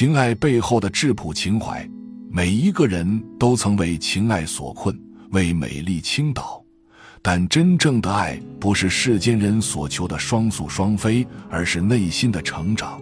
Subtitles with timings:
[0.00, 1.86] 情爱背后的质朴情怀，
[2.30, 4.98] 每一个人都曾为情爱所困，
[5.32, 6.64] 为美丽倾倒。
[7.20, 12.98] 但真正的爱不是世间人所求的双宿双飞，而是内心的成长。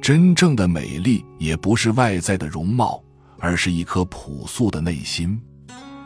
[0.00, 3.04] 真正的美丽也不是外在的容貌，
[3.38, 5.38] 而是一颗朴素的内心。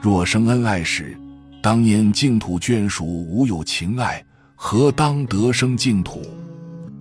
[0.02, 1.16] 若生恩爱时，
[1.62, 4.20] 当年净土眷属无有情爱，
[4.56, 6.20] 何当得生净土？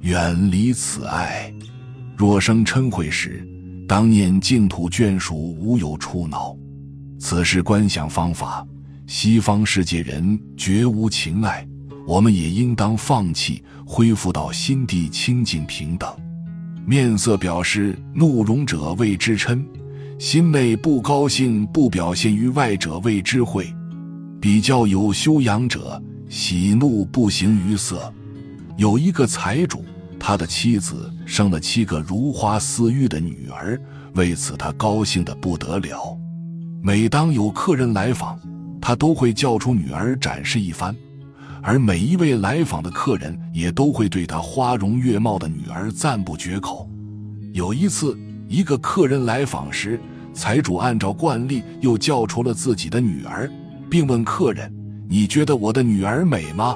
[0.02, 1.52] 远离此爱。
[2.18, 3.46] 若生嗔恚时，
[3.88, 6.56] 当念净土眷属无有触恼。
[7.20, 8.66] 此是观想方法。
[9.08, 11.68] 西方世界人绝无情爱，
[12.08, 16.10] 我们也应当放弃，恢复到心地清净平等。
[16.88, 19.64] 面色表示怒容者谓之嗔，
[20.18, 23.64] 心内不高兴不表现于外者谓之恚。
[24.42, 28.12] 比较有修养者，喜怒不形于色。
[28.78, 29.86] 有一个财主，
[30.28, 33.80] 他的妻子生了七个如花似玉的女儿，
[34.16, 36.18] 为此他高兴得不得了。
[36.82, 38.36] 每当有客人来访，
[38.82, 40.96] 他都会叫出女儿展示一番，
[41.62, 46.90] 而每一位来访的客人也都会对他花容月貌的女儿赞不绝口。
[47.54, 48.18] 有一次，
[48.50, 50.02] 一个客人来访时，
[50.34, 53.48] 财主按照惯例又叫出了自己的女儿，
[53.92, 54.74] 并问客人
[55.08, 56.76] ：“你觉得我的女儿美吗？”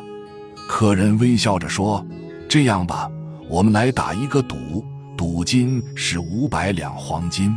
[0.69, 2.05] 客人微笑着说
[2.47, 3.09] ：“这样吧，
[3.49, 4.85] 我们来打一个赌，
[5.17, 7.51] 赌金是五百两黄金，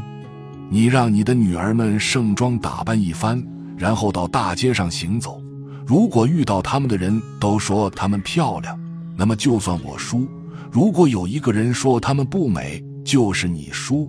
[0.70, 3.40] 你让你的女儿们盛装打扮一番。”
[3.76, 5.42] 然后到大街上行走，
[5.84, 8.78] 如果遇到他们的人都说她们漂亮，
[9.16, 10.24] 那么就算我输；
[10.70, 14.08] 如果有一个人说她们不美，就是你输。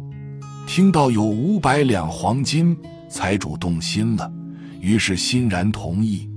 [0.67, 2.77] 听到有五百两黄金，
[3.09, 4.31] 财主动心了，
[4.79, 6.29] 于是欣然同意。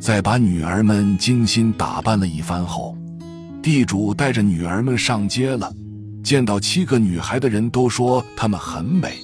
[0.00, 2.96] 在把女儿们精心打扮了一番后，
[3.62, 5.72] 地主带着女儿们上街了。
[6.22, 9.18] 见到七个女孩的人都说她们很美。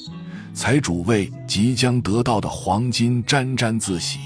[0.54, 4.18] 财主为即将得到的黄金沾沾自喜，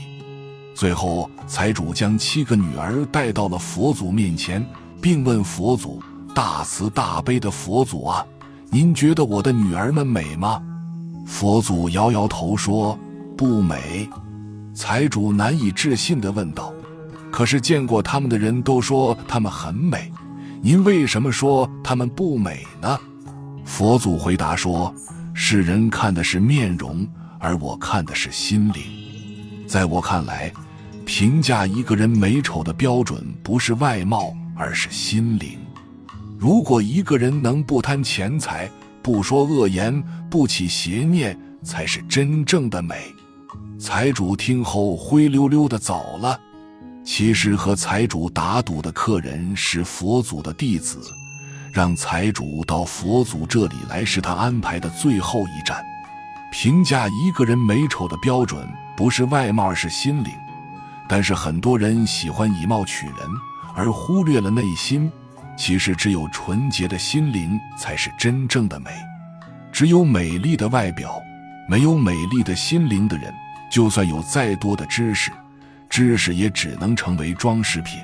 [0.74, 4.64] 最后财主将七个女儿带到了佛祖面前，
[5.00, 6.02] 并问佛祖
[6.34, 8.24] ：“大慈大悲的佛祖啊，
[8.70, 10.62] 您觉得我的女儿们美吗？”
[11.28, 12.98] 佛祖摇摇头说
[13.36, 14.08] ：“不美。”
[14.72, 16.72] 财主难以置信地问道
[17.32, 20.12] ：“可是见过他们的人都说他们很美，
[20.60, 22.96] 您为什么说他们不美呢？”
[23.66, 24.94] 佛祖回答说。
[25.34, 27.08] 世人看的是面容，
[27.40, 28.82] 而我看的是心灵。
[29.66, 30.52] 在我看来，
[31.06, 35.58] 评价一个人美丑的标准不是外貌，而是心灵。
[36.38, 38.70] 如果一个人能不贪钱财，
[39.00, 42.94] 不说恶言，不起邪念，才是真正的美。
[43.78, 46.38] 财主听后灰溜溜的走了。
[47.04, 51.00] 其实和财主打赌的客人是佛祖的弟子。
[51.72, 55.82] 让财主到佛祖这里来是他安排的最后一站。
[56.52, 60.30] 评价一个人美丑的标准不是外貌，而是心灵。
[61.08, 63.16] 但是很多人喜欢以貌取人，
[63.74, 65.10] 而忽略了内心。
[65.56, 68.90] 其实，只有纯洁的心灵才是真正的美。
[69.72, 71.18] 只有美丽的外表，
[71.68, 73.32] 没有美丽的心灵的人，
[73.70, 75.30] 就算有再多的知识，
[75.92, 78.00] 知识也只能成为装饰品。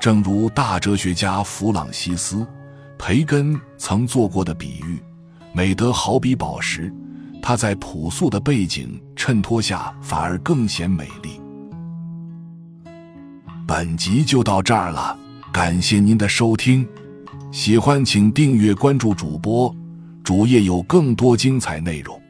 [0.00, 2.46] 正如大哲学家弗朗西斯。
[2.96, 5.02] 培根曾做过的比喻，
[5.54, 6.92] 美德好比宝石，
[7.42, 11.40] 它在朴素的背景衬托下反而更显美丽。
[13.66, 15.18] 本集就到这儿了，
[15.50, 16.86] 感谢您的收听，
[17.50, 19.74] 喜欢请订阅关注主播，
[20.22, 22.20] 主页有更多精彩内容。